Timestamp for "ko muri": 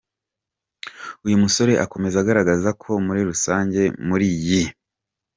2.81-3.21